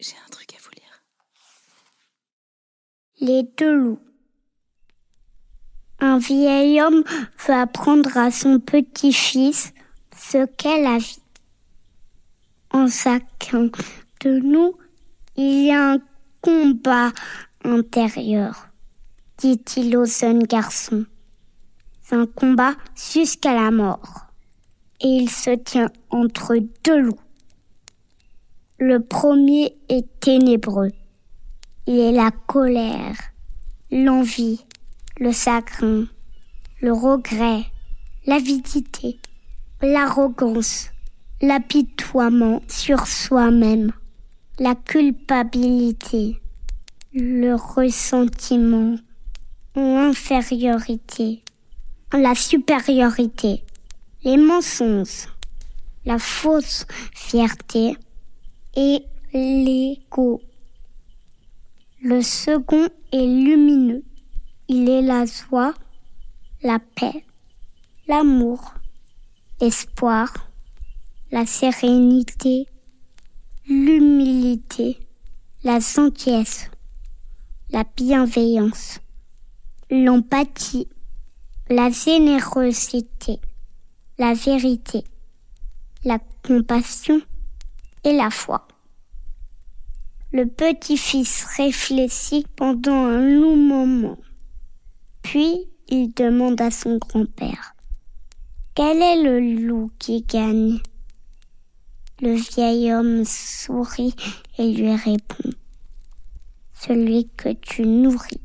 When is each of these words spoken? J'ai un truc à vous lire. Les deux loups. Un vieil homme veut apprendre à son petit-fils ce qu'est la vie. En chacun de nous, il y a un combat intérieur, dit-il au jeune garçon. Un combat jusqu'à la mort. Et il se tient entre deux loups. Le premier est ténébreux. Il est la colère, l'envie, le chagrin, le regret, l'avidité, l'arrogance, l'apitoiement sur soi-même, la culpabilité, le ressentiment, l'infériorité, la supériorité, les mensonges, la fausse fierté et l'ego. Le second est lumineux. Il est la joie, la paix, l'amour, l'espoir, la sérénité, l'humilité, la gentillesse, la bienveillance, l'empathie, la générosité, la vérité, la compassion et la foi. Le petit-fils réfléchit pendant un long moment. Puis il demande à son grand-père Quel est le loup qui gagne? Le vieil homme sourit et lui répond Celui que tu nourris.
J'ai 0.00 0.16
un 0.26 0.30
truc 0.30 0.54
à 0.54 0.56
vous 0.62 0.70
lire. 0.70 1.04
Les 3.20 3.42
deux 3.58 3.76
loups. 3.76 4.00
Un 5.98 6.16
vieil 6.16 6.80
homme 6.80 7.04
veut 7.46 7.54
apprendre 7.54 8.16
à 8.16 8.30
son 8.30 8.60
petit-fils 8.60 9.74
ce 10.16 10.46
qu'est 10.46 10.82
la 10.82 10.96
vie. 10.96 11.20
En 12.70 12.88
chacun 12.88 13.68
de 14.20 14.38
nous, 14.38 14.78
il 15.36 15.66
y 15.66 15.70
a 15.70 15.92
un 15.92 15.98
combat 16.40 17.12
intérieur, 17.62 18.68
dit-il 19.36 19.94
au 19.98 20.06
jeune 20.06 20.44
garçon. 20.44 21.04
Un 22.10 22.26
combat 22.26 22.74
jusqu'à 22.96 23.54
la 23.54 23.70
mort. 23.70 24.26
Et 25.02 25.08
il 25.08 25.30
se 25.30 25.50
tient 25.50 25.90
entre 26.08 26.56
deux 26.84 27.00
loups. 27.00 27.20
Le 28.82 28.98
premier 28.98 29.76
est 29.90 30.06
ténébreux. 30.20 30.92
Il 31.86 31.98
est 31.98 32.12
la 32.12 32.30
colère, 32.30 33.14
l'envie, 33.90 34.64
le 35.18 35.32
chagrin, 35.32 36.06
le 36.80 36.90
regret, 36.90 37.66
l'avidité, 38.24 39.18
l'arrogance, 39.82 40.88
l'apitoiement 41.42 42.62
sur 42.68 43.06
soi-même, 43.06 43.92
la 44.58 44.74
culpabilité, 44.74 46.40
le 47.12 47.56
ressentiment, 47.56 48.96
l'infériorité, 49.76 51.42
la 52.14 52.34
supériorité, 52.34 53.62
les 54.24 54.38
mensonges, 54.38 55.28
la 56.06 56.18
fausse 56.18 56.86
fierté 57.14 57.98
et 58.74 59.04
l'ego. 59.32 60.40
Le 62.02 62.22
second 62.22 62.88
est 63.12 63.26
lumineux. 63.26 64.04
Il 64.68 64.88
est 64.88 65.02
la 65.02 65.26
joie, 65.26 65.74
la 66.62 66.78
paix, 66.78 67.24
l'amour, 68.06 68.74
l'espoir, 69.60 70.32
la 71.32 71.46
sérénité, 71.46 72.66
l'humilité, 73.68 74.98
la 75.62 75.78
gentillesse, 75.80 76.70
la 77.70 77.84
bienveillance, 77.96 79.00
l'empathie, 79.90 80.88
la 81.68 81.90
générosité, 81.90 83.40
la 84.18 84.34
vérité, 84.34 85.04
la 86.04 86.18
compassion 86.46 87.20
et 88.04 88.12
la 88.12 88.30
foi. 88.30 88.66
Le 90.32 90.46
petit-fils 90.46 91.44
réfléchit 91.56 92.46
pendant 92.56 93.04
un 93.04 93.20
long 93.20 93.56
moment. 93.56 94.18
Puis 95.22 95.66
il 95.88 96.14
demande 96.14 96.60
à 96.60 96.70
son 96.70 96.98
grand-père 96.98 97.74
Quel 98.74 99.02
est 99.02 99.22
le 99.22 99.40
loup 99.66 99.90
qui 99.98 100.22
gagne? 100.22 100.78
Le 102.22 102.34
vieil 102.34 102.92
homme 102.92 103.24
sourit 103.24 104.14
et 104.58 104.72
lui 104.72 104.94
répond 104.94 105.50
Celui 106.74 107.28
que 107.36 107.52
tu 107.52 107.86
nourris. 107.86 108.40